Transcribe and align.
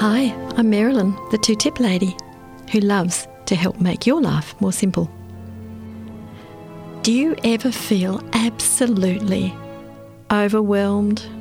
Hi, 0.00 0.34
I'm 0.56 0.70
Marilyn, 0.70 1.16
the 1.30 1.38
two 1.38 1.54
tip 1.54 1.78
lady, 1.78 2.16
who 2.72 2.80
loves 2.80 3.28
to 3.46 3.54
help 3.54 3.80
make 3.80 4.04
your 4.04 4.20
life 4.20 4.60
more 4.60 4.72
simple. 4.72 5.08
Do 7.02 7.12
you 7.12 7.36
ever 7.44 7.70
feel 7.70 8.20
absolutely 8.32 9.54
overwhelmed? 10.32 11.37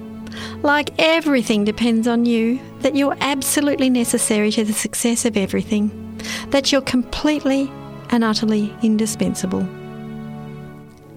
Like 0.63 0.91
everything 0.97 1.63
depends 1.65 2.07
on 2.07 2.25
you, 2.25 2.59
that 2.79 2.95
you're 2.95 3.17
absolutely 3.21 3.89
necessary 3.89 4.51
to 4.51 4.63
the 4.63 4.73
success 4.73 5.25
of 5.25 5.37
everything, 5.37 6.21
that 6.49 6.71
you're 6.71 6.81
completely 6.81 7.71
and 8.09 8.23
utterly 8.23 8.73
indispensable? 8.81 9.67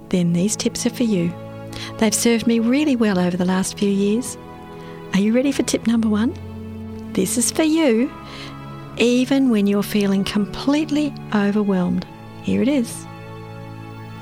Then 0.09 0.33
these 0.33 0.57
tips 0.57 0.87
are 0.87 0.91
for 0.91 1.05
you. 1.05 1.33
They've 1.99 2.15
served 2.15 2.47
me 2.47 2.59
really 2.59 2.97
well 2.97 3.19
over 3.19 3.37
the 3.37 3.45
last 3.45 3.79
few 3.79 3.91
years. 3.91 4.37
Are 5.15 5.21
you 5.21 5.33
ready 5.33 5.53
for 5.53 5.63
tip 5.63 5.87
number 5.87 6.09
one? 6.09 6.35
This 7.13 7.39
is 7.39 7.51
for 7.51 7.63
you, 7.63 8.13
even 8.99 9.51
when 9.51 9.67
you're 9.67 9.83
feeling 9.83 10.25
completely 10.25 11.15
overwhelmed. 11.35 12.07
Here 12.43 12.63
it 12.63 12.69
is. 12.69 13.07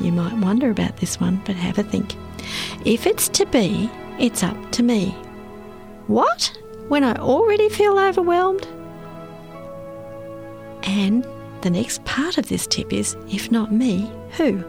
You 0.00 0.12
might 0.12 0.38
wonder 0.38 0.70
about 0.70 0.98
this 0.98 1.20
one, 1.20 1.42
but 1.44 1.56
have 1.56 1.78
a 1.78 1.82
think. 1.82 2.14
If 2.84 3.06
it's 3.06 3.28
to 3.30 3.46
be, 3.46 3.90
it's 4.18 4.42
up 4.42 4.72
to 4.72 4.82
me. 4.82 5.10
What? 6.06 6.56
When 6.88 7.04
I 7.04 7.14
already 7.14 7.68
feel 7.68 7.98
overwhelmed? 7.98 8.66
And 10.82 11.26
the 11.62 11.70
next 11.70 12.04
part 12.04 12.38
of 12.38 12.48
this 12.48 12.66
tip 12.66 12.92
is 12.92 13.16
if 13.28 13.50
not 13.50 13.72
me, 13.72 14.10
who? 14.36 14.64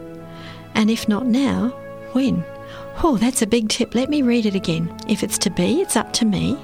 And 0.74 0.90
if 0.90 1.08
not 1.08 1.26
now, 1.26 1.68
when? 2.12 2.44
Oh, 3.02 3.16
that's 3.16 3.42
a 3.42 3.46
big 3.46 3.68
tip. 3.68 3.94
Let 3.94 4.10
me 4.10 4.22
read 4.22 4.46
it 4.46 4.54
again. 4.54 4.94
If 5.08 5.22
it's 5.22 5.38
to 5.38 5.50
be, 5.50 5.80
it's 5.80 5.96
up 5.96 6.12
to 6.14 6.24
me. 6.24 6.58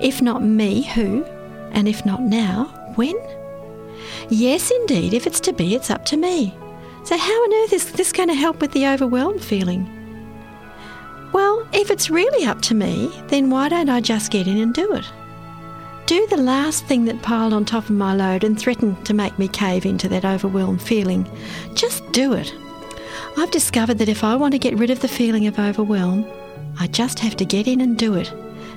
If 0.00 0.20
not 0.20 0.42
me, 0.42 0.82
who? 0.82 1.24
And 1.72 1.88
if 1.88 2.04
not 2.04 2.20
now, 2.20 2.64
when? 2.96 3.16
Yes, 4.28 4.70
indeed, 4.70 5.14
if 5.14 5.26
it's 5.26 5.40
to 5.40 5.52
be, 5.52 5.74
it's 5.74 5.90
up 5.90 6.04
to 6.06 6.16
me. 6.16 6.54
So, 7.04 7.16
how 7.16 7.32
on 7.32 7.64
earth 7.64 7.72
is 7.72 7.92
this 7.92 8.12
going 8.12 8.28
to 8.28 8.34
help 8.34 8.60
with 8.60 8.72
the 8.72 8.86
overwhelmed 8.86 9.42
feeling? 9.42 9.99
Well, 11.32 11.66
if 11.72 11.90
it's 11.90 12.10
really 12.10 12.44
up 12.46 12.60
to 12.62 12.74
me, 12.74 13.12
then 13.28 13.50
why 13.50 13.68
don't 13.68 13.88
I 13.88 14.00
just 14.00 14.32
get 14.32 14.46
in 14.46 14.58
and 14.58 14.74
do 14.74 14.92
it? 14.94 15.04
Do 16.06 16.26
the 16.28 16.36
last 16.36 16.86
thing 16.86 17.04
that 17.04 17.22
piled 17.22 17.52
on 17.52 17.64
top 17.64 17.84
of 17.84 17.90
my 17.90 18.14
load 18.14 18.42
and 18.42 18.58
threatened 18.58 19.06
to 19.06 19.14
make 19.14 19.38
me 19.38 19.46
cave 19.46 19.86
into 19.86 20.08
that 20.08 20.24
overwhelmed 20.24 20.82
feeling. 20.82 21.28
Just 21.74 22.10
do 22.12 22.32
it. 22.32 22.52
I've 23.36 23.52
discovered 23.52 23.98
that 23.98 24.08
if 24.08 24.24
I 24.24 24.34
want 24.34 24.52
to 24.52 24.58
get 24.58 24.76
rid 24.76 24.90
of 24.90 25.00
the 25.00 25.08
feeling 25.08 25.46
of 25.46 25.58
overwhelm, 25.58 26.26
I 26.78 26.88
just 26.88 27.20
have 27.20 27.36
to 27.36 27.44
get 27.44 27.68
in 27.68 27.80
and 27.80 27.96
do 27.96 28.14
it 28.14 28.32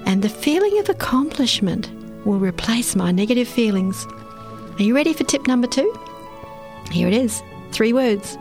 and 0.06 0.22
the 0.22 0.30
feeling 0.30 0.80
of 0.80 0.90
accomplishment 0.90 1.90
will 2.26 2.40
replace 2.40 2.96
my 2.96 3.12
negative 3.12 3.48
feelings. 3.48 4.06
Are 4.78 4.84
you 4.84 4.96
ready 4.96 5.14
for 5.14 5.24
tip 5.24 5.48
number 5.48 5.68
two? 5.68 5.94
Here 6.92 7.08
it 7.08 7.14
is 7.14 7.42
three 7.72 7.94
words 7.94 8.38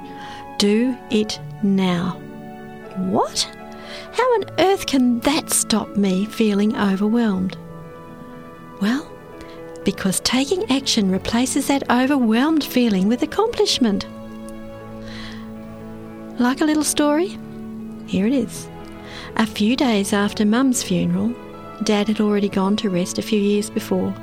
do 0.59 0.97
it 1.11 1.41
now. 1.63 2.11
What? 2.97 3.49
How 4.13 4.35
on 4.35 4.45
earth 4.59 4.87
can 4.87 5.21
that 5.21 5.51
stop 5.51 5.97
me 5.97 6.25
feeling 6.27 6.77
overwhelmed? 6.77 7.57
Well, 8.81 9.11
because 9.85 10.21
taking 10.21 10.71
action 10.71 11.11
replaces 11.11 11.69
that 11.69 11.91
overwhelmed 11.91 12.65
feeling 12.65 13.09
with 13.09 13.23
accomplishment. 13.23 14.07
Like 16.39 16.61
a 16.61 16.65
little 16.65 16.85
story? 16.85 17.39
Here 18.07 18.27
it 18.27 18.33
is. 18.33 18.69
A 19.37 19.47
few 19.47 19.77
days 19.77 20.13
after 20.13 20.45
Mum's 20.45 20.83
funeral, 20.83 21.35
Dad 21.85 22.09
had 22.09 22.21
already 22.21 22.49
gone 22.49 22.77
to 22.77 22.91
rest 22.91 23.19
a 23.19 23.23
few 23.23 23.41
years 23.41 23.71
before. 23.71 24.15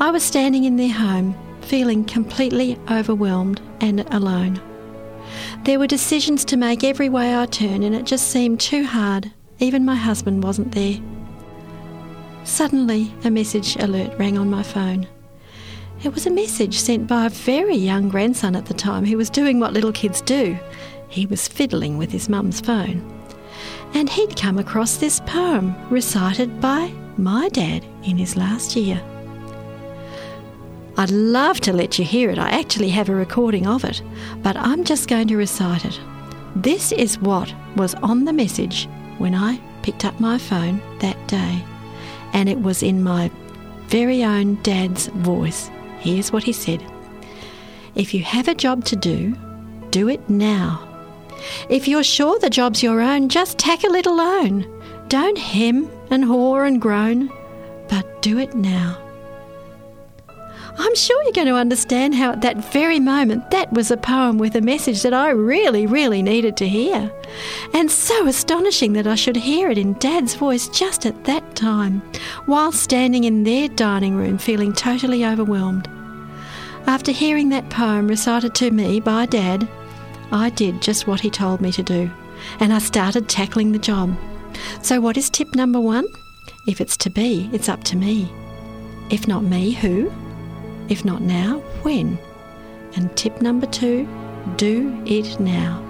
I 0.00 0.10
was 0.10 0.22
standing 0.22 0.64
in 0.64 0.76
their 0.76 0.92
home, 0.92 1.34
feeling 1.60 2.04
completely 2.04 2.78
overwhelmed 2.90 3.60
and 3.80 4.00
alone. 4.12 4.60
There 5.64 5.78
were 5.78 5.86
decisions 5.86 6.44
to 6.46 6.56
make 6.56 6.84
every 6.84 7.08
way 7.08 7.36
I 7.36 7.46
turned, 7.46 7.84
and 7.84 7.94
it 7.94 8.04
just 8.04 8.28
seemed 8.28 8.60
too 8.60 8.84
hard. 8.84 9.32
Even 9.58 9.84
my 9.84 9.94
husband 9.94 10.42
wasn't 10.42 10.72
there. 10.72 10.98
Suddenly, 12.44 13.12
a 13.24 13.30
message 13.30 13.76
alert 13.76 14.18
rang 14.18 14.38
on 14.38 14.50
my 14.50 14.62
phone. 14.62 15.06
It 16.02 16.14
was 16.14 16.26
a 16.26 16.30
message 16.30 16.78
sent 16.78 17.06
by 17.06 17.26
a 17.26 17.30
very 17.30 17.76
young 17.76 18.08
grandson 18.08 18.56
at 18.56 18.66
the 18.66 18.74
time 18.74 19.04
who 19.04 19.16
was 19.18 19.28
doing 19.28 19.60
what 19.60 19.74
little 19.74 19.92
kids 19.92 20.22
do. 20.22 20.58
He 21.08 21.26
was 21.26 21.46
fiddling 21.46 21.98
with 21.98 22.10
his 22.10 22.28
mum's 22.28 22.60
phone 22.60 23.20
and 23.94 24.08
he'd 24.08 24.36
come 24.36 24.58
across 24.58 24.96
this 24.96 25.20
poem 25.20 25.74
recited 25.90 26.60
by 26.60 26.92
my 27.16 27.48
dad 27.50 27.84
in 28.04 28.16
his 28.16 28.36
last 28.36 28.76
year. 28.76 29.02
I'd 31.00 31.10
love 31.10 31.60
to 31.60 31.72
let 31.72 31.98
you 31.98 32.04
hear 32.04 32.28
it. 32.28 32.38
I 32.38 32.50
actually 32.50 32.90
have 32.90 33.08
a 33.08 33.14
recording 33.14 33.66
of 33.66 33.84
it, 33.84 34.02
but 34.42 34.54
I'm 34.54 34.84
just 34.84 35.08
going 35.08 35.28
to 35.28 35.36
recite 35.38 35.86
it. 35.86 35.98
This 36.54 36.92
is 36.92 37.18
what 37.18 37.54
was 37.74 37.94
on 37.94 38.26
the 38.26 38.34
message 38.34 38.86
when 39.16 39.34
I 39.34 39.58
picked 39.80 40.04
up 40.04 40.20
my 40.20 40.36
phone 40.36 40.82
that 40.98 41.16
day, 41.26 41.64
and 42.34 42.50
it 42.50 42.60
was 42.60 42.82
in 42.82 43.02
my 43.02 43.30
very 43.86 44.22
own 44.22 44.56
dad's 44.56 45.06
voice. 45.06 45.70
Here's 46.00 46.32
what 46.32 46.42
he 46.44 46.52
said 46.52 46.84
If 47.94 48.12
you 48.12 48.22
have 48.22 48.48
a 48.48 48.54
job 48.54 48.84
to 48.84 48.96
do, 48.96 49.34
do 49.88 50.10
it 50.10 50.28
now. 50.28 50.86
If 51.70 51.88
you're 51.88 52.04
sure 52.04 52.38
the 52.38 52.50
job's 52.50 52.82
your 52.82 53.00
own, 53.00 53.30
just 53.30 53.56
tackle 53.56 53.94
it 53.94 54.04
alone. 54.04 54.66
Don't 55.08 55.38
hem 55.38 55.90
and 56.10 56.26
haw 56.26 56.60
and 56.60 56.78
groan, 56.78 57.30
but 57.88 58.20
do 58.20 58.36
it 58.36 58.54
now. 58.54 59.09
I'm 60.78 60.94
sure 60.94 61.22
you're 61.24 61.32
going 61.32 61.46
to 61.48 61.54
understand 61.54 62.14
how 62.14 62.32
at 62.32 62.42
that 62.42 62.72
very 62.72 63.00
moment 63.00 63.50
that 63.50 63.72
was 63.72 63.90
a 63.90 63.96
poem 63.96 64.38
with 64.38 64.54
a 64.54 64.60
message 64.60 65.02
that 65.02 65.12
I 65.12 65.30
really, 65.30 65.86
really 65.86 66.22
needed 66.22 66.56
to 66.58 66.68
hear. 66.68 67.10
And 67.74 67.90
so 67.90 68.26
astonishing 68.26 68.92
that 68.94 69.06
I 69.06 69.14
should 69.14 69.36
hear 69.36 69.70
it 69.70 69.78
in 69.78 69.94
Dad's 69.94 70.34
voice 70.34 70.68
just 70.68 71.06
at 71.06 71.24
that 71.24 71.54
time, 71.54 72.00
while 72.46 72.72
standing 72.72 73.24
in 73.24 73.44
their 73.44 73.68
dining 73.68 74.16
room 74.16 74.38
feeling 74.38 74.72
totally 74.72 75.24
overwhelmed. 75.24 75.88
After 76.86 77.12
hearing 77.12 77.50
that 77.50 77.70
poem 77.70 78.08
recited 78.08 78.54
to 78.56 78.70
me 78.70 79.00
by 79.00 79.26
Dad, 79.26 79.68
I 80.32 80.50
did 80.50 80.80
just 80.80 81.06
what 81.06 81.20
he 81.20 81.30
told 81.30 81.60
me 81.60 81.72
to 81.72 81.82
do, 81.82 82.10
and 82.58 82.72
I 82.72 82.78
started 82.78 83.28
tackling 83.28 83.72
the 83.72 83.78
job. 83.78 84.16
So, 84.82 85.00
what 85.00 85.16
is 85.16 85.30
tip 85.30 85.54
number 85.54 85.80
one? 85.80 86.06
If 86.66 86.80
it's 86.80 86.96
to 86.98 87.10
be, 87.10 87.50
it's 87.52 87.68
up 87.68 87.84
to 87.84 87.96
me. 87.96 88.30
If 89.10 89.26
not 89.26 89.44
me, 89.44 89.72
who? 89.72 90.12
If 90.90 91.04
not 91.04 91.22
now, 91.22 91.60
when? 91.82 92.18
And 92.96 93.16
tip 93.16 93.40
number 93.40 93.66
two, 93.66 94.06
do 94.56 95.02
it 95.06 95.38
now. 95.38 95.86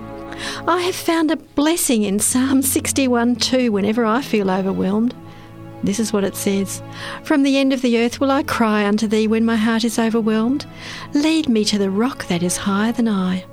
I 0.68 0.82
have 0.82 0.94
found 0.94 1.30
a 1.30 1.36
blessing 1.36 2.02
in 2.02 2.18
Psalm 2.18 2.62
61 2.62 3.36
2 3.36 3.72
whenever 3.72 4.04
I 4.04 4.22
feel 4.22 4.50
overwhelmed. 4.50 5.14
This 5.82 5.98
is 5.98 6.12
what 6.12 6.24
it 6.24 6.36
says 6.36 6.82
From 7.24 7.42
the 7.42 7.56
end 7.56 7.72
of 7.72 7.80
the 7.80 7.98
earth 7.98 8.20
will 8.20 8.30
I 8.30 8.42
cry 8.42 8.86
unto 8.86 9.06
thee 9.06 9.26
when 9.26 9.44
my 9.44 9.56
heart 9.56 9.84
is 9.84 9.98
overwhelmed. 9.98 10.66
Lead 11.14 11.48
me 11.48 11.64
to 11.64 11.78
the 11.78 11.90
rock 11.90 12.26
that 12.26 12.42
is 12.42 12.58
higher 12.58 12.92
than 12.92 13.08
I. 13.08 13.44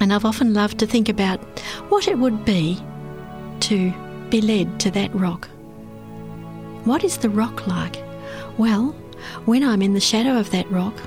And 0.00 0.12
I've 0.12 0.26
often 0.26 0.52
loved 0.52 0.78
to 0.80 0.86
think 0.86 1.08
about 1.08 1.40
what 1.88 2.08
it 2.08 2.18
would 2.18 2.44
be 2.44 2.78
to 3.60 3.92
be 4.28 4.42
led 4.42 4.78
to 4.80 4.90
that 4.90 5.14
rock. 5.14 5.48
What 6.84 7.04
is 7.04 7.16
the 7.16 7.30
rock 7.30 7.66
like? 7.66 7.96
Well, 8.58 8.94
when 9.44 9.62
I'm 9.62 9.82
in 9.82 9.94
the 9.94 10.00
shadow 10.00 10.38
of 10.38 10.50
that 10.50 10.70
rock, 10.70 10.98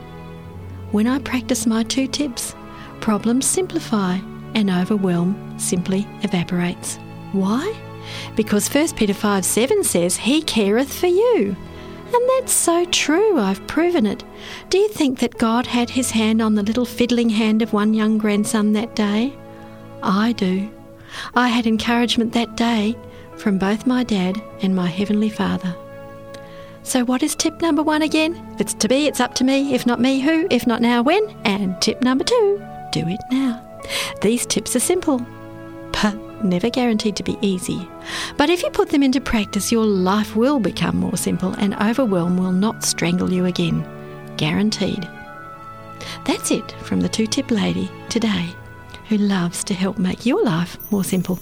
when 0.92 1.08
I 1.08 1.20
practice 1.20 1.66
my 1.66 1.84
two 1.84 2.08
tips, 2.08 2.56
problems 3.00 3.46
simplify 3.46 4.20
and 4.56 4.70
overwhelm 4.70 5.58
simply 5.58 6.08
evaporates. 6.24 6.98
Why? 7.32 7.74
Because 8.36 8.74
1 8.74 8.94
Peter 8.96 9.14
5 9.14 9.46
7 9.46 9.84
says, 9.84 10.18
He 10.18 10.42
careth 10.42 10.94
for 10.94 11.08
you. 11.08 11.56
And 12.14 12.30
that's 12.30 12.52
so 12.52 12.84
true, 12.86 13.40
I've 13.40 13.66
proven 13.68 14.06
it. 14.06 14.24
Do 14.70 14.78
you 14.78 14.90
think 14.90 15.20
that 15.20 15.38
God 15.38 15.66
had 15.66 15.90
his 15.90 16.12
hand 16.12 16.42
on 16.42 16.56
the 16.56 16.64
little 16.64 16.86
fiddling 16.86 17.30
hand 17.30 17.62
of 17.62 17.72
one 17.72 17.94
young 17.94 18.18
grandson 18.18 18.74
that 18.74 18.96
day? 18.96 19.34
I 20.04 20.34
do. 20.34 20.70
I 21.36 21.48
had 21.48 21.68
encouragement 21.68 22.34
that 22.34 22.58
day 22.58 22.98
from 23.38 23.58
both 23.58 23.88
my 23.88 24.04
dad 24.04 24.42
and 24.62 24.76
my 24.76 24.88
Heavenly 24.88 25.30
Father. 25.30 25.74
So, 26.84 27.06
what 27.06 27.24
is 27.24 27.36
tip 27.36 27.62
number 27.62 27.84
one 27.84 28.02
again? 28.02 28.36
If 28.56 28.62
it's 28.62 28.74
to 28.76 28.88
be, 28.88 29.08
it's 29.08 29.20
up 29.20 29.34
to 29.36 29.44
me. 29.44 29.74
If 29.74 29.86
not 29.86 30.00
me, 30.00 30.20
who? 30.20 30.48
If 30.50 30.66
not 30.68 30.82
now, 30.82 31.02
when? 31.02 31.24
And 31.46 31.80
tip 31.82 32.02
number 32.02 32.24
two, 32.24 32.62
do 32.92 33.08
it 33.08 33.20
now. 33.32 33.62
These 34.22 34.46
tips 34.46 34.76
are 34.76 34.80
simple, 34.80 35.26
but 35.92 36.16
never 36.44 36.70
guaranteed 36.70 37.16
to 37.18 37.24
be 37.24 37.38
easy. 37.42 37.88
But 38.36 38.50
if 38.50 38.64
you 38.64 38.70
put 38.72 38.90
them 38.90 39.04
into 39.04 39.22
practice, 39.22 39.72
your 39.72 39.86
life 39.86 40.36
will 40.36 40.60
become 40.60 40.98
more 40.98 41.18
simple 41.18 41.54
and 41.54 41.76
overwhelm 41.76 42.38
will 42.38 42.52
not 42.52 42.84
strangle 42.84 43.32
you 43.32 43.46
again. 43.46 43.86
guaranteed. 44.38 45.08
That's 46.26 46.50
it 46.50 46.72
from 46.82 47.02
the 47.02 47.10
two 47.10 47.28
tip 47.28 47.52
lady 47.52 47.92
today, 48.10 48.50
who 49.08 49.18
loves 49.18 49.64
to 49.66 49.74
help 49.76 50.00
make 50.00 50.26
your 50.26 50.44
life 50.44 50.78
more 50.92 51.04
simple. 51.04 51.38